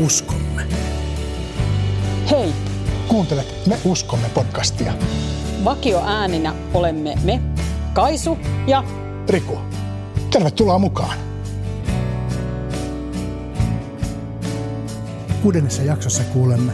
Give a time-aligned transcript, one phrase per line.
[0.00, 0.66] uskomme.
[2.30, 2.52] Hei,
[3.08, 4.92] Kuuntelet Me uskomme podcastia.
[5.64, 7.40] vakio ääninä olemme me,
[7.92, 8.84] Kaisu ja
[9.28, 9.58] Riku,
[10.30, 11.18] tervetuloa mukaan.
[15.42, 16.72] Kuudennessa jaksossa kuulemme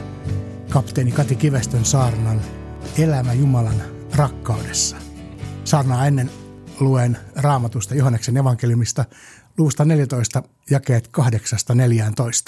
[0.71, 2.41] kapteeni Kati Kivestön saarnan
[2.99, 3.83] Elämä Jumalan
[4.15, 4.97] rakkaudessa.
[5.65, 6.31] Saarnaa ennen
[6.81, 9.05] luen raamatusta Johanneksen evankeliumista
[9.59, 11.11] luvusta 14 jakeet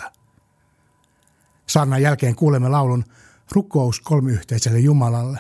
[0.05, 0.18] 8-14.
[1.69, 3.05] Saarnan jälkeen kuulemme laulun
[3.53, 5.39] Rukous kolmiyhteiselle Jumalalle.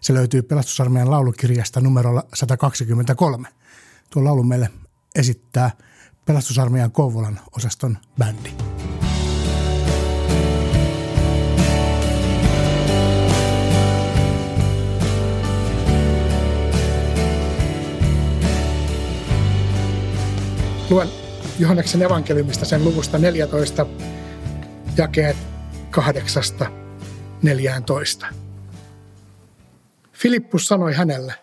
[0.00, 3.48] Se löytyy Pelastusarmeijan laulukirjasta numerolla 123.
[4.10, 4.70] Tuo laulu meille
[5.14, 5.70] esittää
[6.24, 8.50] Pelastusarmeijan Kouvolan osaston bändi.
[20.90, 21.08] Luen
[21.58, 23.86] Johanneksen evankeliumista sen luvusta 14,
[24.96, 25.49] jakeet
[25.90, 25.94] 8-14.
[30.12, 31.34] Filippus sanoi hänelle,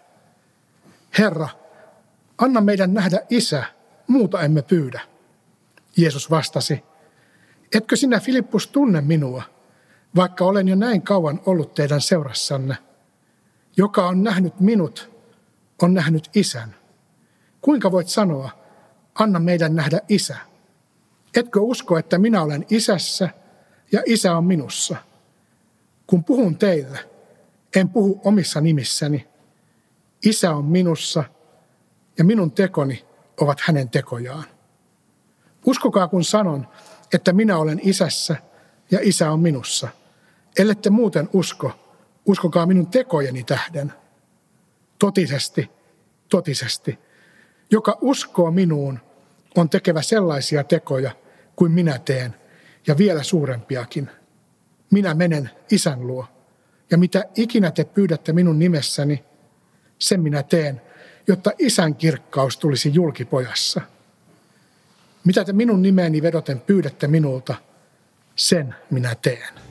[1.18, 1.50] Herra,
[2.38, 3.64] anna meidän nähdä isä,
[4.08, 5.02] muuta emme pyydä.
[5.98, 6.84] Jeesus vastasi,
[7.74, 9.44] etkö sinä Filippus tunne minua,
[10.16, 12.78] vaikka olen jo näin kauan ollut teidän seurassanne.
[13.78, 15.12] Joka on nähnyt minut,
[15.82, 16.76] on nähnyt isän.
[17.62, 18.50] Kuinka voit sanoa,
[19.16, 20.38] anna meidän nähdä isä?
[21.36, 23.30] Etkö usko, että minä olen isässä
[23.92, 24.96] ja isä on minussa?
[26.08, 27.00] Kun puhun teille,
[27.76, 29.28] en puhu omissa nimissäni.
[30.26, 31.24] Isä on minussa
[32.18, 33.06] ja minun tekoni
[33.42, 34.44] ovat hänen tekojaan.
[35.66, 36.68] Uskokaa, kun sanon,
[37.14, 38.36] että minä olen isässä
[38.92, 39.88] ja isä on minussa.
[40.60, 41.72] Ellette muuten usko,
[42.26, 43.94] uskokaa minun tekojeni tähden.
[45.00, 45.70] Totisesti,
[46.30, 47.00] totisesti.
[47.72, 49.00] Joka uskoo minuun,
[49.58, 51.12] on tekevä sellaisia tekoja
[51.56, 52.36] kuin minä teen,
[52.88, 54.10] ja vielä suurempiakin.
[54.92, 56.26] Minä menen isän luo,
[56.92, 59.24] ja mitä ikinä te pyydätte minun nimessäni,
[60.00, 60.82] sen minä teen,
[61.28, 63.82] jotta isän kirkkaus tulisi julkipojassa.
[65.26, 67.56] Mitä te minun nimeeni vedoten pyydätte minulta,
[68.36, 69.67] sen minä teen.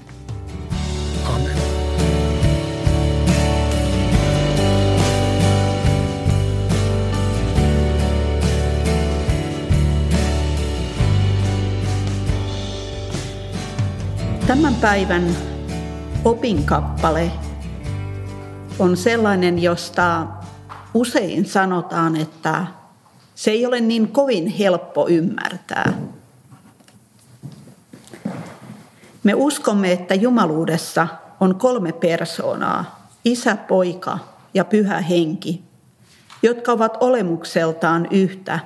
[14.47, 15.37] Tämän päivän
[16.25, 17.31] opinkappale
[18.79, 20.27] on sellainen, josta
[20.95, 22.67] usein sanotaan, että
[23.35, 25.93] se ei ole niin kovin helppo ymmärtää.
[29.25, 31.09] Me uskomme, että jumaluudessa
[31.41, 34.19] on kolme persoonaa, isä, poika
[34.55, 35.63] ja pyhä henki,
[36.43, 38.59] jotka ovat olemukseltaan yhtä,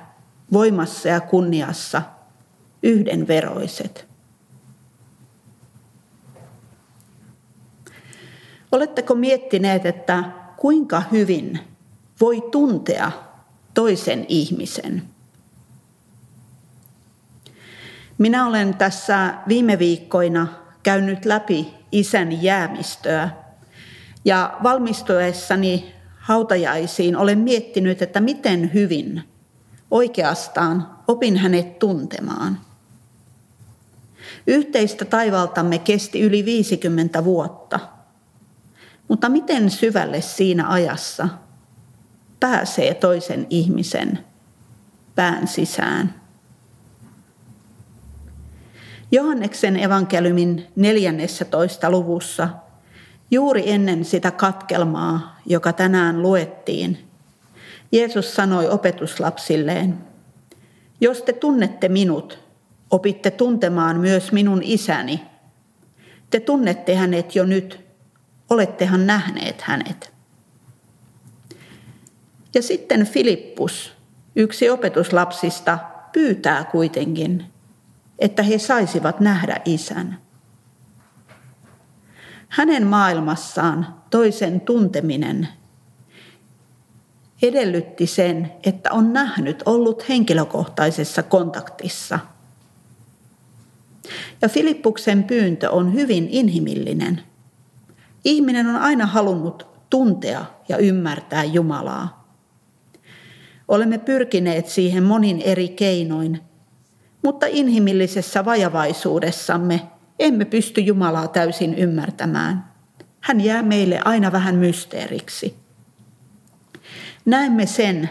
[0.53, 2.01] voimassa ja kunniassa,
[2.83, 4.10] yhdenveroiset.
[8.71, 10.23] Oletteko miettineet, että
[10.57, 11.59] kuinka hyvin
[12.21, 13.11] voi tuntea
[13.73, 15.03] toisen ihmisen?
[18.17, 20.47] Minä olen tässä viime viikkoina
[20.83, 23.29] käynyt läpi isän jäämistöä
[24.25, 29.23] ja valmistuessani hautajaisiin olen miettinyt, että miten hyvin
[29.91, 32.59] oikeastaan opin hänet tuntemaan.
[34.47, 37.79] Yhteistä taivaltamme kesti yli 50 vuotta–
[39.11, 41.29] mutta miten syvälle siinä ajassa
[42.39, 44.19] pääsee toisen ihmisen
[45.15, 46.21] pään sisään?
[49.11, 51.89] Johanneksen evankeliumin 14.
[51.89, 52.49] luvussa,
[53.31, 57.07] juuri ennen sitä katkelmaa, joka tänään luettiin,
[57.91, 59.97] Jeesus sanoi opetuslapsilleen,
[61.01, 62.39] jos te tunnette minut,
[62.89, 65.21] opitte tuntemaan myös minun isäni.
[66.29, 67.80] Te tunnette hänet jo nyt,
[68.51, 70.11] olettehan nähneet hänet.
[72.53, 73.93] Ja sitten Filippus,
[74.35, 75.79] yksi opetuslapsista,
[76.11, 77.45] pyytää kuitenkin,
[78.19, 80.17] että he saisivat nähdä isän.
[82.47, 85.47] Hänen maailmassaan toisen tunteminen
[87.41, 92.19] edellytti sen, että on nähnyt, ollut henkilökohtaisessa kontaktissa.
[94.41, 97.21] Ja Filippuksen pyyntö on hyvin inhimillinen–
[98.25, 102.21] Ihminen on aina halunnut tuntea ja ymmärtää Jumalaa.
[103.67, 106.41] Olemme pyrkineet siihen monin eri keinoin,
[107.23, 109.81] mutta inhimillisessä vajavaisuudessamme
[110.19, 112.65] emme pysty Jumalaa täysin ymmärtämään.
[113.21, 115.55] Hän jää meille aina vähän mysteeriksi.
[117.25, 118.09] Näemme sen,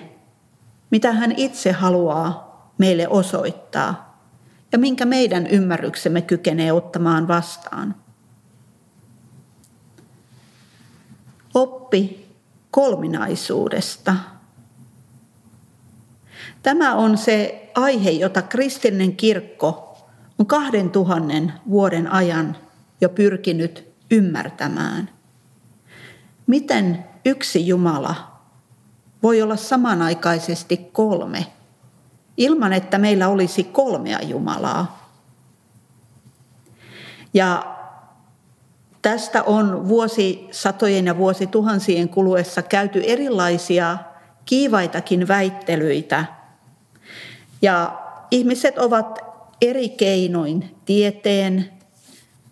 [0.90, 4.20] mitä hän itse haluaa meille osoittaa,
[4.72, 7.94] ja minkä meidän ymmärryksemme kykenee ottamaan vastaan.
[11.54, 12.28] Oppi
[12.70, 14.14] kolminaisuudesta.
[16.62, 19.98] Tämä on se aihe, jota kristillinen kirkko
[20.38, 22.56] on kahden tuhannen vuoden ajan
[23.00, 25.10] jo pyrkinyt ymmärtämään.
[26.46, 28.30] Miten yksi Jumala
[29.22, 31.46] voi olla samanaikaisesti kolme,
[32.36, 35.10] ilman että meillä olisi kolmea Jumalaa.
[37.34, 37.79] Ja
[39.02, 43.98] tästä on vuosisatojen ja vuosituhansien kuluessa käyty erilaisia
[44.44, 46.24] kiivaitakin väittelyitä.
[47.62, 48.00] Ja
[48.30, 49.18] ihmiset ovat
[49.62, 51.70] eri keinoin, tieteen,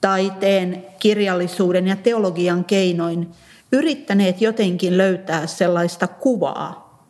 [0.01, 3.29] taiteen, kirjallisuuden ja teologian keinoin
[3.73, 7.03] yrittäneet jotenkin löytää sellaista kuvaa,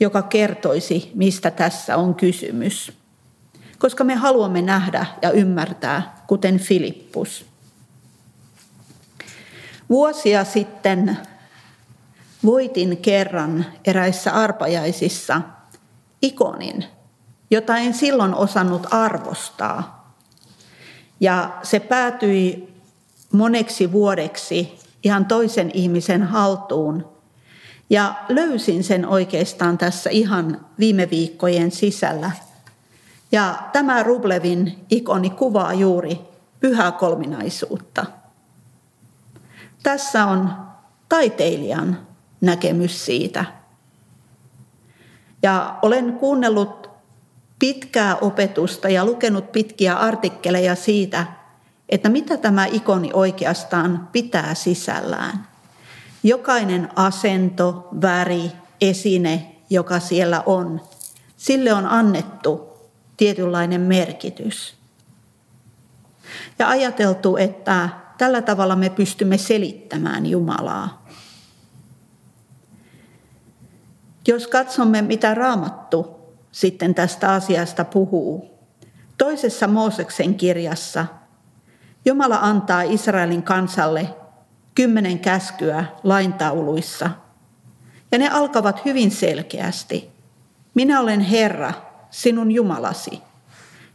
[0.00, 2.92] joka kertoisi, mistä tässä on kysymys.
[3.78, 7.51] Koska me haluamme nähdä ja ymmärtää, kuten Filippus.
[9.92, 11.18] Vuosia sitten
[12.44, 15.40] voitin kerran eräissä arpajaisissa
[16.22, 16.84] ikonin,
[17.50, 20.12] jota en silloin osannut arvostaa.
[21.20, 22.68] Ja se päätyi
[23.32, 27.08] moneksi vuodeksi ihan toisen ihmisen haltuun.
[27.90, 32.30] Ja löysin sen oikeastaan tässä ihan viime viikkojen sisällä.
[33.32, 36.20] Ja tämä Rublevin ikoni kuvaa juuri
[36.60, 38.21] pyhää kolminaisuutta.
[39.82, 40.50] Tässä on
[41.08, 41.98] taiteilijan
[42.40, 43.44] näkemys siitä.
[45.42, 46.90] Ja olen kuunnellut
[47.58, 51.26] pitkää opetusta ja lukenut pitkiä artikkeleja siitä,
[51.88, 55.46] että mitä tämä ikoni oikeastaan pitää sisällään.
[56.22, 60.80] Jokainen asento, väri, esine, joka siellä on,
[61.36, 62.72] sille on annettu
[63.16, 64.74] tietynlainen merkitys.
[66.58, 67.88] Ja ajateltu, että
[68.22, 71.06] tällä tavalla me pystymme selittämään Jumalaa.
[74.28, 76.16] Jos katsomme, mitä Raamattu
[76.52, 78.58] sitten tästä asiasta puhuu,
[79.18, 81.06] toisessa Mooseksen kirjassa–
[82.04, 84.08] Jumala antaa Israelin kansalle
[84.74, 87.10] kymmenen käskyä laintauluissa.
[88.12, 90.10] Ja ne alkavat hyvin selkeästi.
[90.74, 91.72] Minä olen Herra,
[92.10, 93.22] sinun Jumalasi,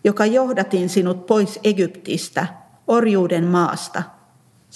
[0.03, 2.47] joka johdatin sinut pois Egyptistä,
[2.88, 4.17] orjuuden maasta.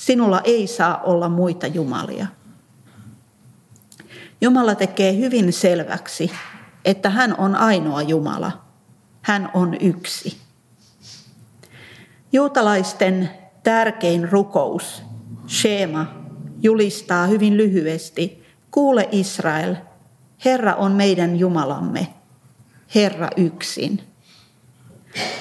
[0.01, 2.27] Sinulla ei saa olla muita jumalia.
[4.41, 6.31] Jumala tekee hyvin selväksi,
[6.85, 8.61] että hän on ainoa Jumala.
[9.21, 10.37] Hän on yksi.
[12.33, 13.29] Juutalaisten
[13.63, 15.03] tärkein rukous,
[15.47, 16.05] Shema,
[16.61, 19.75] julistaa hyvin lyhyesti, kuule Israel,
[20.45, 22.07] Herra on meidän Jumalamme,
[22.95, 24.03] Herra yksin.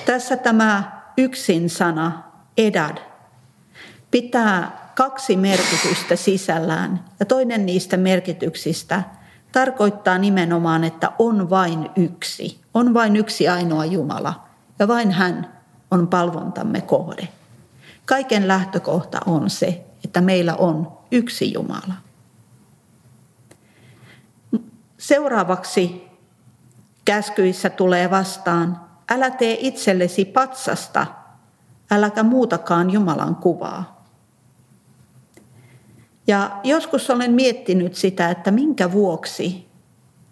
[0.06, 2.22] Tässä tämä yksin sana,
[2.58, 3.09] edad,
[4.10, 7.04] pitää kaksi merkitystä sisällään.
[7.20, 9.02] Ja toinen niistä merkityksistä
[9.52, 12.60] tarkoittaa nimenomaan, että on vain yksi.
[12.74, 14.44] On vain yksi ainoa Jumala.
[14.78, 15.52] Ja vain hän
[15.90, 17.28] on palvontamme kohde.
[18.06, 21.94] Kaiken lähtökohta on se, että meillä on yksi Jumala.
[24.98, 26.08] Seuraavaksi
[27.04, 31.06] käskyissä tulee vastaan, älä tee itsellesi patsasta,
[31.90, 33.99] äläkä muutakaan Jumalan kuvaa.
[36.30, 39.66] Ja joskus olen miettinyt sitä, että minkä vuoksi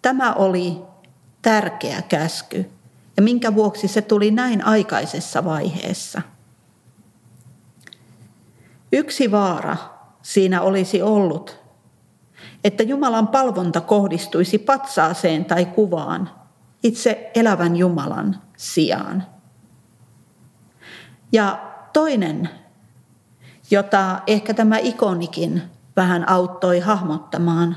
[0.01, 0.77] tämä oli
[1.41, 2.69] tärkeä käsky
[3.17, 6.21] ja minkä vuoksi se tuli näin aikaisessa vaiheessa.
[8.91, 9.77] Yksi vaara
[10.21, 11.57] siinä olisi ollut,
[12.63, 16.29] että Jumalan palvonta kohdistuisi patsaaseen tai kuvaan
[16.83, 19.23] itse elävän Jumalan sijaan.
[21.31, 22.49] Ja toinen,
[23.71, 25.61] jota ehkä tämä ikonikin
[25.99, 27.75] vähän auttoi hahmottamaan,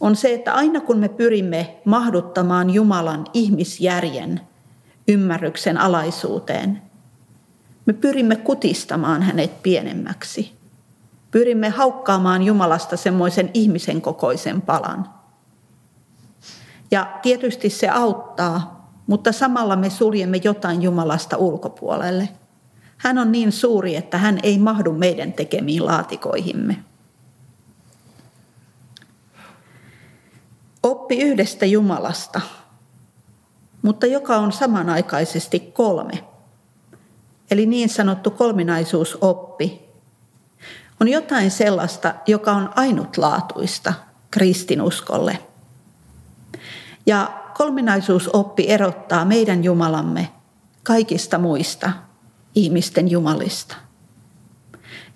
[0.00, 4.40] on se, että aina kun me pyrimme mahduttamaan Jumalan ihmisjärjen
[5.08, 6.82] ymmärryksen alaisuuteen.
[7.86, 10.52] Me pyrimme kutistamaan hänet pienemmäksi.
[11.30, 15.08] Pyrimme haukkaamaan Jumalasta semmoisen ihmisen kokoisen palan.
[16.90, 22.28] Ja tietysti se auttaa, mutta samalla me suljemme jotain Jumalasta ulkopuolelle.
[22.96, 26.76] Hän on niin suuri, että hän ei mahdu meidän tekemiin laatikoihimme.
[30.84, 32.40] Oppi yhdestä Jumalasta
[33.84, 36.24] mutta joka on samanaikaisesti kolme.
[37.50, 39.80] Eli niin sanottu kolminaisuusoppi
[41.00, 43.94] on jotain sellaista, joka on ainutlaatuista
[44.30, 45.38] kristinuskolle.
[47.06, 50.28] Ja kolminaisuusoppi erottaa meidän Jumalamme
[50.82, 51.92] kaikista muista
[52.54, 53.76] ihmisten jumalista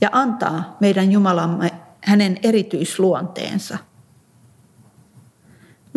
[0.00, 1.70] ja antaa meidän Jumalamme
[2.04, 3.78] hänen erityisluonteensa.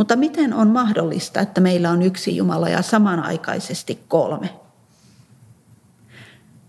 [0.01, 4.49] Mutta miten on mahdollista, että meillä on yksi Jumala ja samanaikaisesti kolme?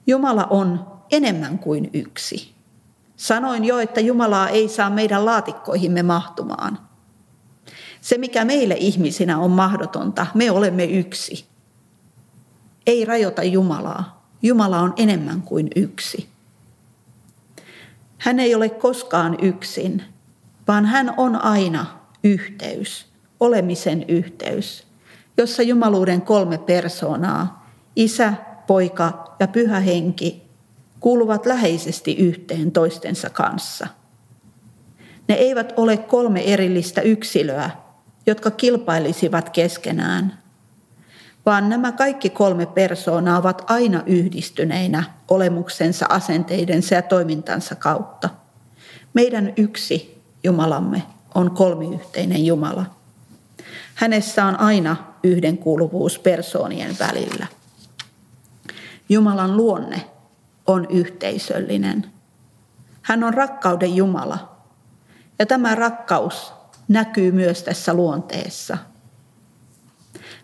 [0.06, 2.54] Jumala on enemmän kuin yksi.
[3.16, 6.78] Sanoin jo, että Jumalaa ei saa meidän laatikkoihimme mahtumaan.
[8.00, 11.46] Se, mikä meille ihmisinä on mahdotonta, me olemme yksi.
[12.86, 14.26] Ei rajoita Jumalaa.
[14.42, 16.28] Jumala on enemmän kuin yksi.
[18.18, 20.02] Hän ei ole koskaan yksin,
[20.68, 21.86] vaan hän on aina
[22.24, 23.11] yhteys,
[23.42, 24.84] olemisen yhteys,
[25.36, 28.34] jossa jumaluuden kolme persoonaa, isä,
[28.66, 30.42] poika ja pyhä henki,
[31.00, 33.86] kuuluvat läheisesti yhteen toistensa kanssa.
[35.28, 37.70] Ne eivät ole kolme erillistä yksilöä,
[38.26, 40.38] jotka kilpailisivat keskenään,
[41.46, 48.28] vaan nämä kaikki kolme persoonaa ovat aina yhdistyneinä olemuksensa, asenteidensa ja toimintansa kautta.
[49.14, 51.02] Meidän yksi Jumalamme
[51.34, 53.01] on kolmiyhteinen Jumala.
[54.02, 57.46] Hänessä on aina yhdenkuuluvuus persoonien välillä.
[59.08, 60.10] Jumalan luonne
[60.66, 62.06] on yhteisöllinen.
[63.02, 64.56] Hän on rakkauden Jumala.
[65.38, 66.52] Ja tämä rakkaus
[66.88, 68.78] näkyy myös tässä luonteessa.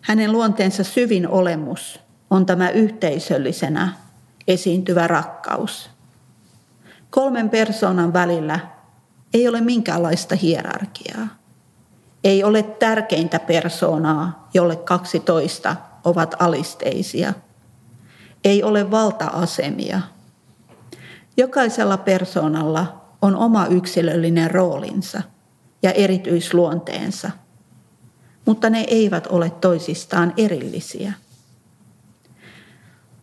[0.01, 1.99] Hänen luonteensa syvin olemus
[2.29, 3.93] on tämä yhteisöllisenä
[4.47, 5.89] esiintyvä rakkaus.
[7.09, 8.59] Kolmen persoonan välillä
[9.33, 11.38] ei ole minkäänlaista hierarkiaa.
[12.23, 17.33] Ei ole tärkeintä persoonaa, jolle 12 ovat alisteisia.
[18.43, 20.01] Ei ole valta-asemia.
[21.37, 25.21] Jokaisella persoonalla on oma yksilöllinen roolinsa
[25.83, 27.31] ja erityisluonteensa,
[28.45, 31.13] mutta ne eivät ole toisistaan erillisiä.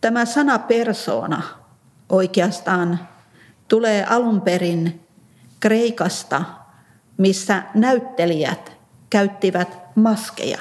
[0.01, 1.41] Tämä sana persoona
[2.09, 2.99] oikeastaan
[3.67, 5.01] tulee alun perin
[5.59, 6.43] Kreikasta,
[7.17, 8.76] missä näyttelijät
[9.09, 10.59] käyttivät maskeja.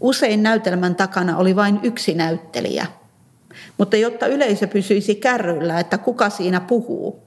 [0.00, 2.86] Usein näytelmän takana oli vain yksi näyttelijä.
[3.78, 7.22] Mutta jotta yleisö pysyisi kärryllä, että kuka siinä puhuu,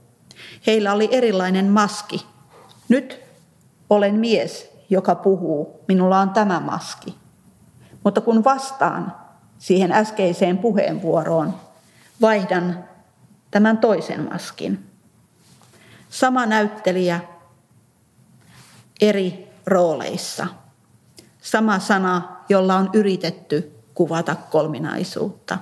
[0.67, 2.25] heillä oli erilainen maski.
[2.89, 3.19] Nyt
[3.89, 7.15] olen mies, joka puhuu, minulla on tämä maski.
[8.03, 9.15] Mutta kun vastaan
[9.59, 11.53] siihen äskeiseen puheenvuoroon,
[12.21, 12.83] vaihdan
[13.51, 14.85] tämän toisen maskin.
[16.09, 17.19] Sama näyttelijä
[19.01, 20.47] eri rooleissa.
[21.41, 25.57] Sama sana, jolla on yritetty kuvata kolminaisuutta.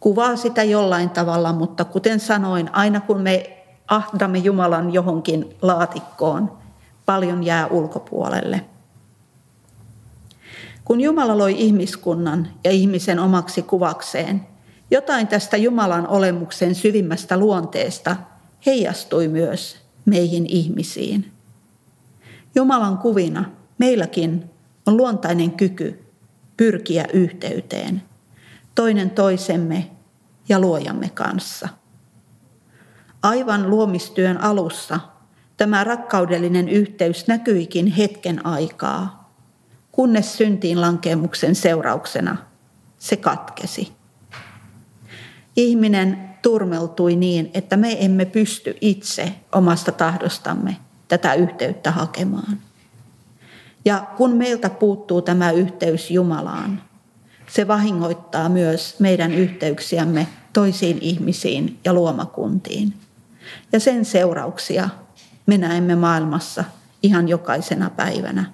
[0.00, 6.52] Kuvaa sitä jollain tavalla, mutta kuten sanoin, aina kun me ahdamme Jumalan johonkin laatikkoon,
[7.06, 8.64] paljon jää ulkopuolelle.
[10.84, 14.46] Kun Jumala loi ihmiskunnan ja ihmisen omaksi kuvakseen,
[14.90, 18.16] jotain tästä Jumalan olemuksen syvimmästä luonteesta
[18.66, 21.32] heijastui myös meihin ihmisiin.
[22.54, 23.44] Jumalan kuvina
[23.78, 24.50] meilläkin
[24.86, 26.04] on luontainen kyky
[26.56, 28.02] pyrkiä yhteyteen
[28.74, 29.90] toinen toisemme
[30.48, 31.68] ja luojamme kanssa.
[33.22, 35.00] Aivan luomistyön alussa
[35.56, 39.32] tämä rakkaudellinen yhteys näkyikin hetken aikaa,
[39.92, 42.36] kunnes syntiin lankemuksen seurauksena
[42.98, 43.92] se katkesi.
[45.56, 50.76] Ihminen turmeltui niin, että me emme pysty itse omasta tahdostamme
[51.08, 52.58] tätä yhteyttä hakemaan.
[53.84, 56.82] Ja kun meiltä puuttuu tämä yhteys Jumalaan,
[57.48, 62.94] se vahingoittaa myös meidän yhteyksiämme toisiin ihmisiin ja luomakuntiin.
[63.72, 64.88] Ja sen seurauksia
[65.46, 66.64] me näemme maailmassa
[67.02, 68.52] ihan jokaisena päivänä.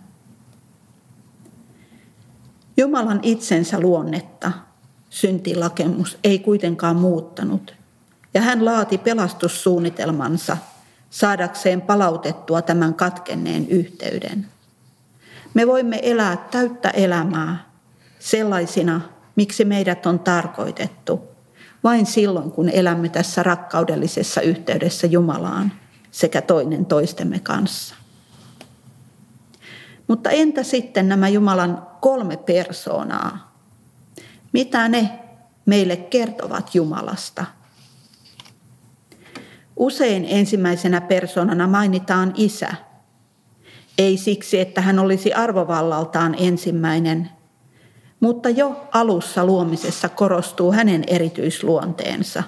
[2.77, 4.53] Jumalan itsensä luonnetta
[5.11, 7.75] syntilakemus ei kuitenkaan muuttanut,
[8.35, 10.57] ja hän laati pelastussuunnitelmansa
[11.15, 14.47] saadakseen palautettua tämän katkenneen yhteyden.
[15.55, 17.65] Me voimme elää täyttä elämää
[18.19, 19.01] sellaisina,
[19.37, 21.29] miksi meidät on tarkoitettu,
[21.85, 25.73] vain silloin kun elämme tässä rakkaudellisessa yhteydessä Jumalaan
[26.11, 27.95] sekä toinen toistemme kanssa.
[30.09, 33.53] Mutta entä sitten nämä Jumalan kolme persoonaa?
[34.53, 35.19] Mitä ne
[35.67, 37.45] meille kertovat Jumalasta?
[39.77, 42.75] Usein ensimmäisenä persoonana mainitaan isä.
[43.99, 47.31] Ei siksi, että hän olisi arvovallaltaan ensimmäinen,
[48.21, 52.43] mutta jo alussa luomisessa korostuu hänen erityisluonteensa.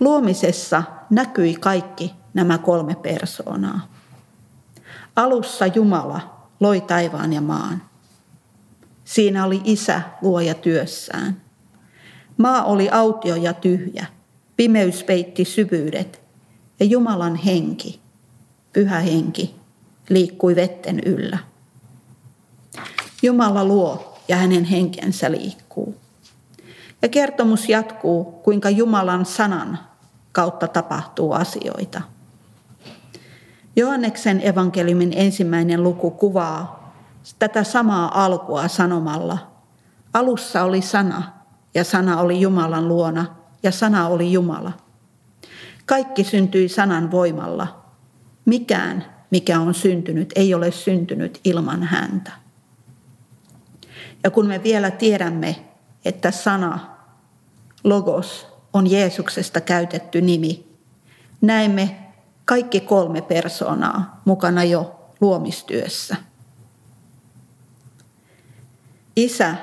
[0.00, 3.88] Luomisessa näkyi kaikki nämä kolme persoonaa.
[5.16, 7.82] Alussa Jumala loi taivaan ja maan.
[9.04, 11.40] Siinä oli isä luoja työssään.
[12.36, 14.06] Maa oli autio ja tyhjä.
[14.56, 16.20] Pimeys peitti syvyydet
[16.80, 18.00] ja Jumalan henki,
[18.72, 19.54] pyhä henki,
[20.08, 21.38] liikkui vetten yllä.
[23.22, 25.94] Jumala luo ja hänen henkensä liikkuu.
[27.02, 29.78] Ja kertomus jatkuu, kuinka Jumalan sanan
[30.32, 32.00] kautta tapahtuu asioita.
[33.76, 36.94] Johanneksen evankeliumin ensimmäinen luku kuvaa
[37.38, 39.38] tätä samaa alkua sanomalla.
[40.12, 41.22] Alussa oli sana,
[41.74, 43.26] ja sana oli Jumalan luona,
[43.64, 44.72] ja sana oli Jumala.
[45.86, 47.84] Kaikki syntyi sanan voimalla.
[48.44, 52.32] Mikään, mikä on syntynyt, ei ole syntynyt ilman häntä.
[54.24, 55.64] Ja kun me vielä tiedämme,
[56.04, 56.96] että sana,
[57.84, 60.66] logos, on Jeesuksesta käytetty nimi,
[61.40, 61.96] näemme
[62.44, 66.16] kaikki kolme persoonaa mukana jo luomistyössä.
[69.16, 69.54] Isä,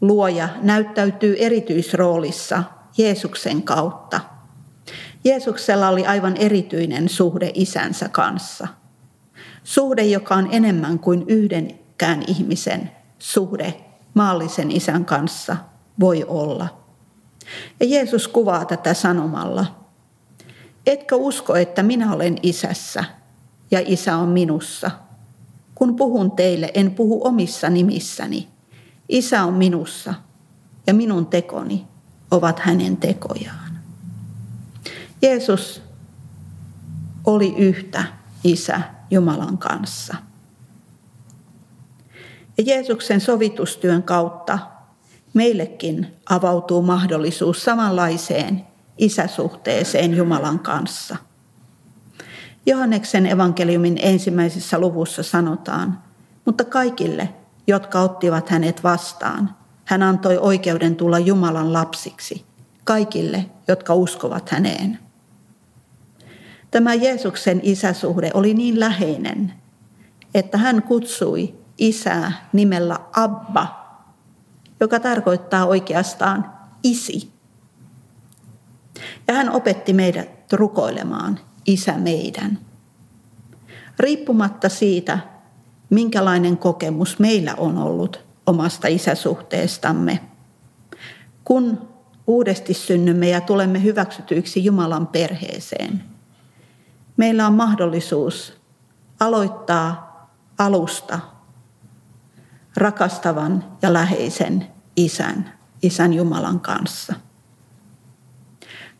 [0.00, 2.62] luoja, näyttäytyy erityisroolissa
[2.98, 4.20] Jeesuksen kautta.
[5.24, 8.68] Jeesuksella oli aivan erityinen suhde isänsä kanssa.
[9.64, 13.74] Suhde, joka on enemmän kuin yhdenkään ihmisen suhde
[14.14, 15.56] maallisen isän kanssa
[16.00, 16.68] voi olla.
[17.80, 19.66] Ja Jeesus kuvaa tätä sanomalla.
[20.86, 23.04] Etkö usko, että minä olen isässä
[23.70, 24.90] ja isä on minussa?
[25.74, 28.48] Kun puhun teille, en puhu omissa nimissäni.
[29.08, 30.14] Isä on minussa
[30.86, 31.91] ja minun tekoni
[32.32, 33.78] ovat hänen tekojaan.
[35.22, 35.82] Jeesus
[37.24, 38.04] oli yhtä
[38.44, 40.14] isä Jumalan kanssa.
[42.58, 44.58] Ja Jeesuksen sovitustyön kautta
[45.34, 48.66] meillekin avautuu mahdollisuus samanlaiseen
[48.98, 51.16] isäsuhteeseen Jumalan kanssa.
[52.66, 55.98] Johanneksen evankeliumin ensimmäisessä luvussa sanotaan,
[56.44, 57.28] mutta kaikille,
[57.66, 62.44] jotka ottivat hänet vastaan, hän antoi oikeuden tulla Jumalan lapsiksi,
[62.84, 64.98] kaikille, jotka uskovat häneen.
[66.70, 69.52] Tämä Jeesuksen isäsuhde oli niin läheinen,
[70.34, 73.82] että hän kutsui isää nimellä Abba,
[74.80, 77.32] joka tarkoittaa oikeastaan isi.
[79.28, 82.58] Ja hän opetti meidät rukoilemaan isä meidän.
[83.98, 85.18] Riippumatta siitä,
[85.90, 90.20] minkälainen kokemus meillä on ollut omasta isäsuhteestamme,
[91.44, 91.88] kun
[92.26, 96.04] uudesti synnymme ja tulemme hyväksytyiksi Jumalan perheeseen,
[97.16, 98.52] meillä on mahdollisuus
[99.20, 100.12] aloittaa
[100.58, 101.20] alusta
[102.76, 105.52] rakastavan ja läheisen isän,
[105.82, 107.14] isän Jumalan kanssa.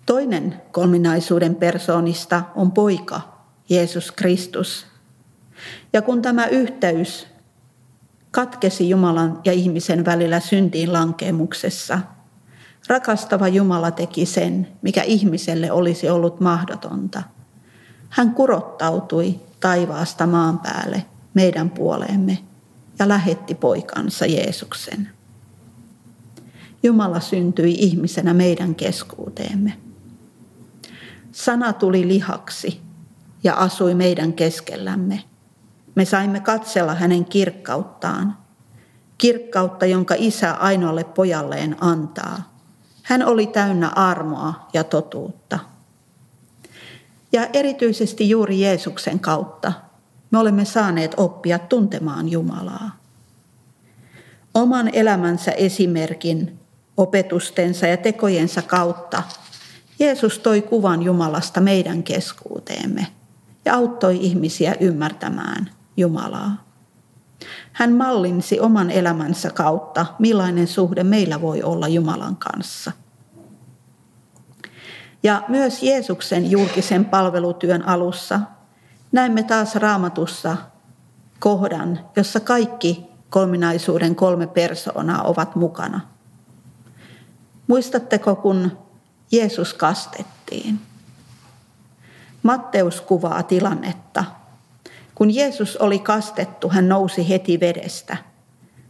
[0.06, 3.20] Toinen kolminaisuuden persoonista on poika,
[3.68, 4.86] Jeesus Kristus.
[5.92, 7.26] Ja kun tämä yhteys
[8.32, 11.98] katkesi Jumalan ja ihmisen välillä syntiin lankemuksessa,
[12.88, 17.22] rakastava Jumala teki sen, mikä ihmiselle olisi ollut mahdotonta.
[18.08, 22.38] Hän kurottautui taivaasta maan päälle meidän puoleemme
[22.98, 25.08] ja lähetti poikansa Jeesuksen.
[26.82, 29.72] Jumala syntyi ihmisenä meidän keskuuteemme.
[31.32, 32.80] Sana tuli lihaksi
[33.44, 35.31] ja asui meidän keskellämme.
[35.94, 38.36] Me saimme katsella hänen kirkkauttaan,
[39.18, 42.52] kirkkautta, jonka isä ainoalle pojalleen antaa.
[43.02, 45.58] Hän oli täynnä armoa ja totuutta.
[47.32, 49.72] Ja erityisesti juuri Jeesuksen kautta
[50.30, 52.96] me olemme saaneet oppia tuntemaan Jumalaa.
[54.54, 56.58] Oman elämänsä esimerkin,
[56.96, 59.22] opetustensa ja tekojensa kautta
[59.98, 63.06] Jeesus toi kuvan Jumalasta meidän keskuuteemme
[63.64, 66.64] ja auttoi ihmisiä ymmärtämään Jumalaa.
[67.72, 72.92] Hän mallinsi oman elämänsä kautta, millainen suhde meillä voi olla Jumalan kanssa.
[75.22, 78.40] Ja myös Jeesuksen julkisen palvelutyön alussa
[79.12, 80.56] näemme taas raamatussa
[81.38, 86.00] kohdan, jossa kaikki kolminaisuuden kolme persoonaa ovat mukana.
[87.66, 88.78] Muistatteko, kun
[89.32, 90.80] Jeesus kastettiin?
[92.42, 94.24] Matteus kuvaa tilannetta.
[95.14, 98.16] Kun Jeesus oli kastettu, hän nousi heti vedestä.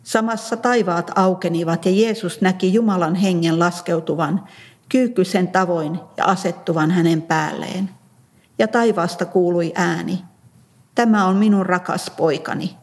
[0.04, 4.44] Samassa taivaat aukenivat ja Jeesus näki Jumalan hengen laskeutuvan
[4.88, 7.90] kyykkysen tavoin ja asettuvan hänen päälleen–
[8.62, 10.24] ja taivaasta kuului ääni,
[10.94, 12.76] tämä on minun rakas poikani,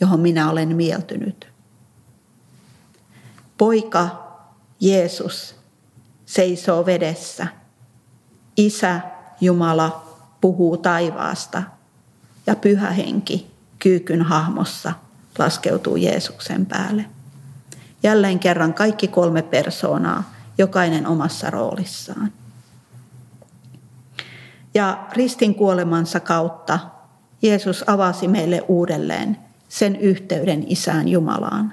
[0.00, 1.48] johon minä olen mieltynyt.
[3.58, 4.28] Poika
[4.80, 5.54] Jeesus
[6.26, 7.46] seisoo vedessä.
[8.56, 9.00] Isä
[9.40, 11.62] Jumala puhuu taivaasta
[12.46, 14.92] ja pyhä henki kyykyn hahmossa
[15.38, 17.04] laskeutuu Jeesuksen päälle.
[18.02, 22.32] Jälleen kerran kaikki kolme persoonaa, jokainen omassa roolissaan.
[24.74, 26.78] Ja ristin kuolemansa kautta
[27.42, 29.36] Jeesus avasi meille uudelleen
[29.68, 31.72] sen yhteyden Isään Jumalaan,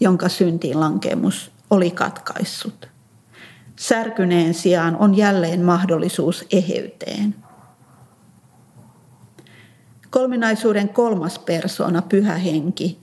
[0.00, 2.88] jonka syntiin lankemus oli katkaissut.
[3.76, 7.34] Särkyneen sijaan on jälleen mahdollisuus eheyteen.
[10.10, 12.98] Kolminaisuuden kolmas persoona, pyhä henki,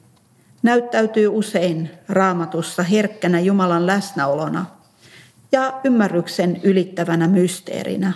[0.64, 4.66] näyttäytyy usein raamatussa herkkänä Jumalan läsnäolona
[5.52, 8.14] ja ymmärryksen ylittävänä mysteerinä.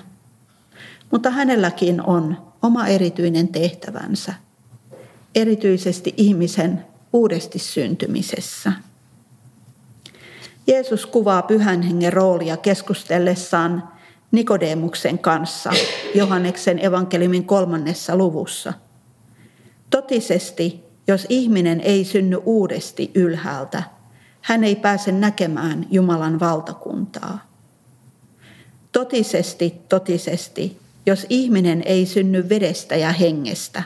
[1.11, 4.33] Mutta hänelläkin on oma erityinen tehtävänsä,
[5.35, 8.71] erityisesti ihmisen uudesti syntymisessä.
[10.67, 13.90] Jeesus kuvaa pyhän hengen roolia keskustellessaan
[14.31, 15.71] Nikodemuksen kanssa
[16.15, 18.73] Johanneksen evankeliumin kolmannessa luvussa.
[19.89, 23.83] Totisesti, jos ihminen ei synny uudesti ylhäältä,
[24.41, 27.45] hän ei pääse näkemään Jumalan valtakuntaa.
[28.91, 33.83] Totisesti, totisesti, jos ihminen ei synny vedestä ja hengestä,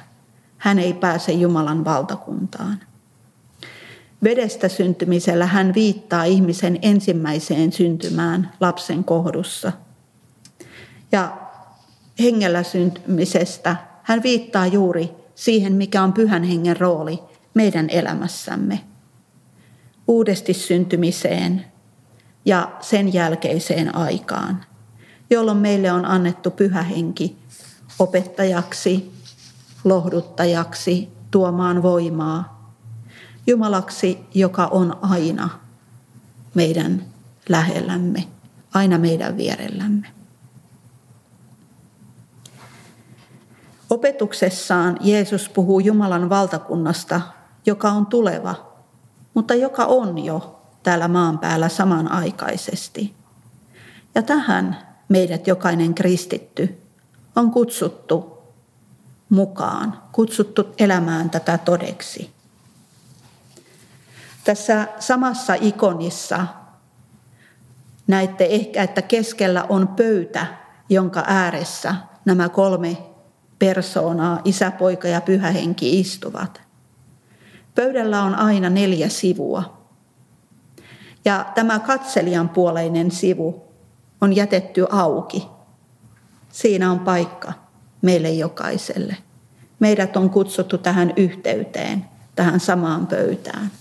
[0.57, 2.79] hän ei pääse Jumalan valtakuntaan.
[4.23, 9.71] Vedestä syntymisellä hän viittaa ihmisen ensimmäiseen syntymään lapsen kohdussa.
[11.11, 11.37] Ja
[12.19, 17.19] hengellä syntymisestä hän viittaa juuri siihen, mikä on pyhän hengen rooli
[17.53, 18.81] meidän elämässämme.
[20.07, 21.65] Uudesti syntymiseen
[22.45, 24.65] ja sen jälkeiseen aikaan,
[25.29, 27.37] jolloin meille on annettu pyhä henki
[27.99, 29.11] opettajaksi,
[29.83, 32.55] lohduttajaksi, tuomaan voimaa,
[33.47, 35.49] Jumalaksi, joka on aina
[36.53, 37.05] meidän
[37.49, 38.27] lähellämme,
[38.73, 40.07] aina meidän vierellämme.
[43.89, 47.21] Opetuksessaan Jeesus puhuu Jumalan valtakunnasta,
[47.65, 48.55] joka on tuleva,
[49.33, 53.15] mutta joka on jo täällä maan päällä samanaikaisesti.
[54.15, 54.77] Ja tähän
[55.09, 56.81] meidät jokainen kristitty
[57.35, 58.37] on kutsuttu
[59.29, 62.31] mukaan, kutsuttu elämään tätä todeksi.
[64.43, 66.47] Tässä samassa ikonissa
[68.07, 70.47] näette ehkä, että keskellä on pöytä,
[70.89, 71.95] jonka ääressä
[72.25, 72.97] nämä kolme
[73.59, 76.61] persoonaa, isä, poika ja pyhä henki istuvat.
[77.75, 79.77] Pöydällä on aina neljä sivua.
[81.25, 83.63] Ja tämä katselijan puoleinen sivu
[84.21, 85.47] on jätetty auki.
[86.51, 87.53] Siinä on paikka
[88.01, 89.17] meille jokaiselle.
[89.79, 93.71] Meidät on kutsuttu tähän yhteyteen, tähän samaan pöytään.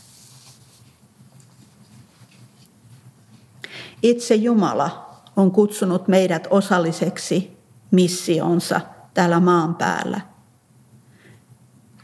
[4.03, 7.57] Itse Jumala on kutsunut meidät osalliseksi
[7.91, 8.81] missionsa
[9.15, 10.21] täällä maan päällä.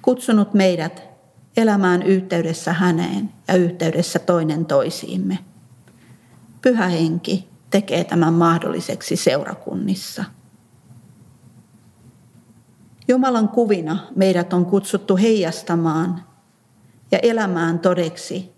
[0.03, 1.03] Kutsunut meidät
[1.57, 5.39] elämään yhteydessä häneen ja yhteydessä toinen toisiimme.
[6.63, 10.25] Pyhä henki tekee tämän mahdolliseksi seurakunnissa.
[13.09, 16.25] Jumalan kuvina meidät on kutsuttu heijastamaan
[17.13, 18.53] ja elämään todeksi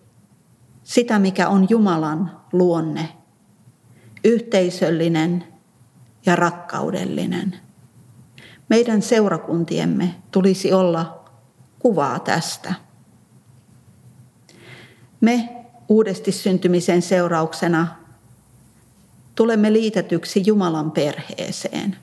[0.84, 3.08] sitä, mikä on Jumalan luonne,
[4.24, 5.44] yhteisöllinen
[6.26, 7.56] ja rakkaudellinen.
[8.72, 11.24] Meidän seurakuntiemme tulisi olla
[11.78, 12.74] kuvaa tästä.
[15.20, 15.48] Me
[15.88, 17.87] uudesti syntymisen seurauksena
[19.35, 21.96] tulemme liitetyksi Jumalan perheeseen.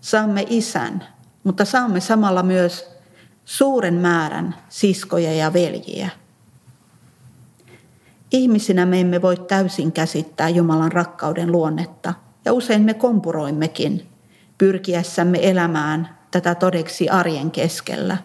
[0.00, 1.06] Saamme isän,
[1.44, 2.86] mutta saamme samalla myös
[3.44, 6.10] suuren määrän siskoja ja veljiä.
[8.32, 14.09] Ihmisinä me emme voi täysin käsittää Jumalan rakkauden luonnetta, ja usein me kompuroimmekin
[14.60, 18.16] pyrkiessämme elämään tätä todeksi arjen keskellä.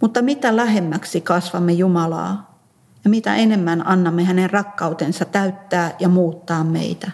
[0.00, 2.58] Mutta mitä lähemmäksi kasvamme Jumalaa
[3.04, 7.10] ja mitä enemmän annamme hänen rakkautensa täyttää ja muuttaa meitä,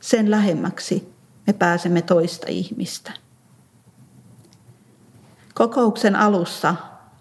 [0.00, 1.12] sen lähemmäksi
[1.46, 3.12] me pääsemme toista ihmistä.
[5.54, 6.74] Kokouksen alussa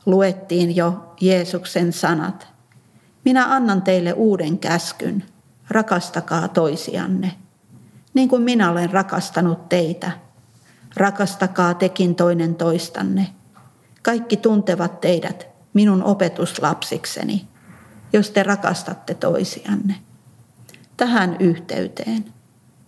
[0.05, 2.47] luettiin jo Jeesuksen sanat.
[3.25, 5.23] Minä annan teille uuden käskyn,
[5.67, 7.35] rakastakaa toisianne.
[8.13, 10.11] Niin kuin minä olen rakastanut teitä,
[10.95, 13.27] rakastakaa tekin toinen toistanne.
[14.01, 17.47] Kaikki tuntevat teidät minun opetuslapsikseni,
[18.13, 19.95] jos te rakastatte toisianne.
[20.97, 22.25] Tähän yhteyteen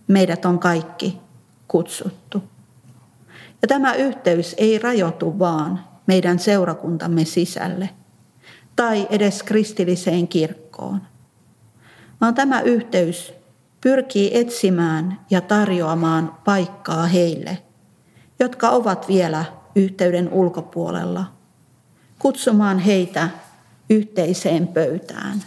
[0.07, 1.19] meidät on kaikki
[1.67, 2.43] kutsuttu.
[3.62, 7.89] Ja tämä yhteys ei rajoitu vaan meidän seurakuntamme sisälle
[8.75, 11.01] tai edes kristilliseen kirkkoon,
[12.21, 13.34] vaan tämä yhteys
[13.82, 17.58] pyrkii etsimään ja tarjoamaan paikkaa heille,
[18.39, 21.26] jotka ovat vielä yhteyden ulkopuolella,
[22.20, 23.30] kutsumaan heitä
[23.89, 25.44] yhteiseen pöytään.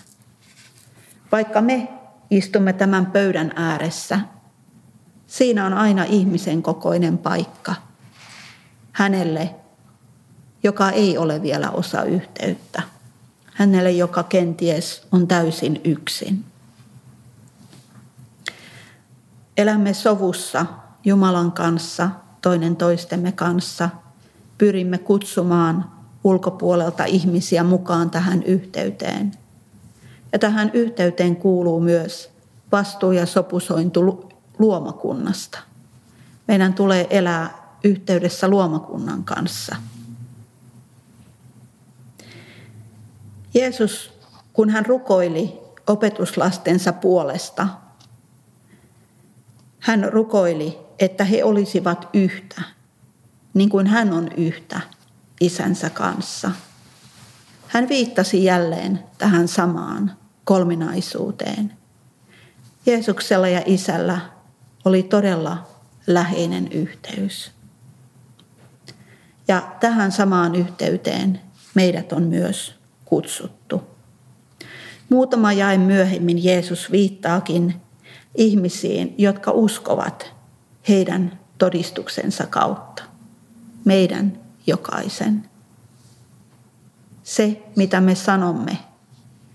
[1.33, 1.89] Vaikka me
[2.31, 4.21] istumme tämän pöydän ääressä,
[5.27, 7.75] siinä on aina ihmisen kokoinen paikka
[8.93, 9.55] hänelle,
[10.63, 12.83] joka ei ole vielä osa yhteyttä.
[13.53, 16.45] Hänelle, joka kenties on täysin yksin.
[19.57, 20.67] Elämme sovussa
[21.05, 22.11] Jumalan kanssa,
[22.43, 23.91] toinen toistemme kanssa.
[24.59, 25.91] Pyrimme kutsumaan
[26.25, 29.33] ulkopuolelta ihmisiä mukaan tähän yhteyteen.
[30.33, 32.31] Ja tähän yhteyteen kuuluu myös
[32.73, 35.59] vastuu ja sopusointu luomakunnasta.
[36.49, 39.77] Meidän tulee elää yhteydessä luomakunnan kanssa.
[43.55, 44.13] Jeesus,
[44.53, 47.69] kun hän rukoili opetuslastensa puolesta,
[49.85, 52.63] hän rukoili, että he olisivat yhtä,
[53.55, 54.81] niin kuin hän on yhtä
[55.41, 56.51] isänsä kanssa.
[57.69, 60.13] Hän viittasi jälleen tähän samaan
[60.45, 61.73] kolminaisuuteen.
[62.87, 64.21] Jeesuksella ja isällä
[64.85, 65.67] oli todella
[66.07, 67.51] läheinen yhteys.
[69.49, 71.41] Ja tähän samaan yhteyteen
[71.75, 73.83] meidät on myös kutsuttu.
[75.09, 77.84] Muutama jae myöhemmin Jeesus viittaakin
[78.35, 80.33] ihmisiin, jotka uskovat
[80.89, 83.03] heidän todistuksensa kautta.
[83.85, 85.51] Meidän jokaisen.
[87.23, 88.79] Se, mitä me sanomme,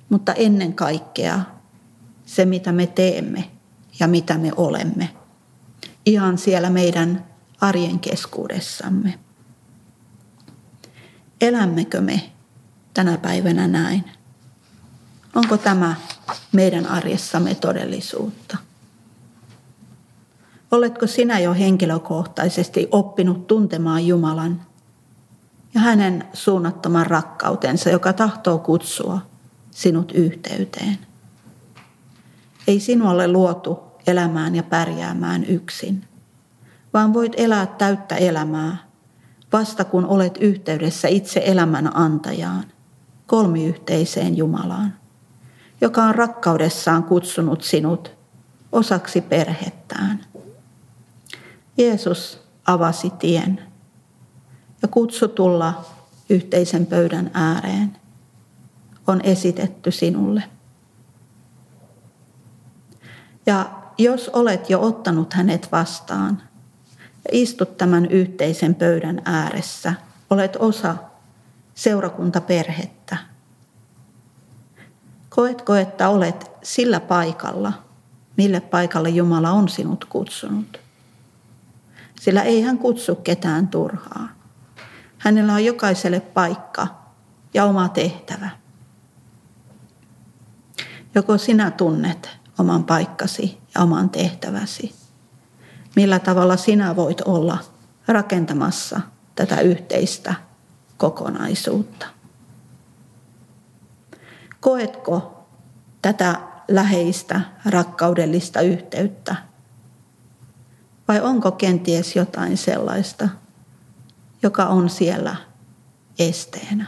[0.09, 1.41] mutta ennen kaikkea
[2.25, 3.49] se, mitä me teemme
[3.99, 5.09] ja mitä me olemme.
[6.05, 7.25] Ihan siellä meidän
[7.61, 9.19] arjen keskuudessamme.
[11.41, 12.29] Elämmekö me
[12.93, 14.11] tänä päivänä näin?
[15.35, 15.95] Onko tämä
[16.51, 18.57] meidän arjessamme todellisuutta?
[20.71, 24.61] Oletko sinä jo henkilökohtaisesti oppinut tuntemaan Jumalan
[25.73, 29.21] ja hänen suunnattoman rakkautensa, joka tahtoo kutsua
[29.71, 30.97] sinut yhteyteen?
[32.67, 36.03] Ei sinua ole luotu elämään ja pärjäämään yksin,
[36.93, 38.77] vaan voit elää täyttä elämää
[39.53, 42.63] vasta kun olet yhteydessä itse elämän antajaan,
[43.27, 44.93] kolmiyhteiseen Jumalaan,
[45.81, 48.11] joka on rakkaudessaan kutsunut sinut
[48.71, 50.25] osaksi perhettään.
[51.79, 53.61] Jeesus avasi tien
[54.81, 55.85] ja kutsu tulla
[56.29, 57.97] yhteisen pöydän ääreen
[59.07, 60.43] on esitetty sinulle.
[63.45, 66.41] Ja jos olet jo ottanut hänet vastaan
[66.99, 69.93] ja istut tämän yhteisen pöydän ääressä,
[70.29, 70.95] olet osa
[71.75, 73.17] seurakuntaperhettä.
[75.29, 77.73] Koetko, että olet sillä paikalla,
[78.37, 80.88] mille paikalle Jumala on sinut kutsunut?
[82.19, 84.29] Sillä ei hän kutsu ketään turhaa.
[85.17, 86.87] Hänellä on jokaiselle paikka
[87.53, 88.49] ja oma tehtävä.
[91.15, 94.95] Joko sinä tunnet oman paikkasi ja oman tehtäväsi?
[95.95, 97.57] Millä tavalla sinä voit olla
[98.07, 99.01] rakentamassa
[99.35, 100.35] tätä yhteistä
[100.97, 102.05] kokonaisuutta?
[104.59, 105.45] Koetko
[106.01, 106.35] tätä
[106.67, 109.48] läheistä rakkaudellista yhteyttä
[111.09, 113.29] vai onko kenties jotain sellaista,
[114.43, 115.35] joka on siellä
[116.19, 116.85] esteenä?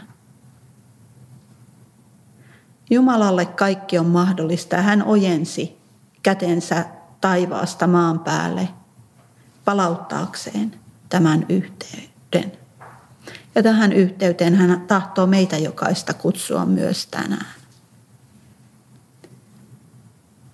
[2.90, 5.78] Jumalalle kaikki on mahdollista hän ojensi
[6.24, 6.86] kätensä
[7.22, 8.70] taivaasta maan päälle
[9.66, 10.74] palauttaakseen
[11.10, 12.52] tämän yhteyden.
[13.56, 17.56] Ja tähän yhteyteen hän tahtoo meitä jokaista kutsua myös tänään.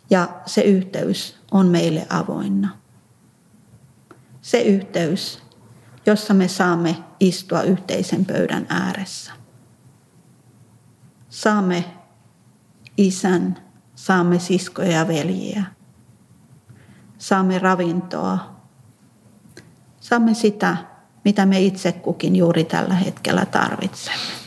[0.10, 2.87] Ja se yhteys on meille avoinna
[4.48, 5.40] se yhteys,
[6.06, 9.32] jossa me saamme istua yhteisen pöydän ääressä.
[11.30, 11.86] Saamme
[12.98, 13.58] isän,
[13.96, 15.64] saamme siskoja ja veljiä.
[17.18, 18.56] Saamme ravintoa.
[20.00, 20.78] Saamme sitä,
[21.26, 24.47] mitä me itse kukin juuri tällä hetkellä tarvitsemme.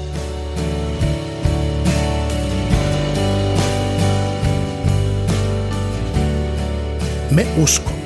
[7.31, 8.00] Me uskomme.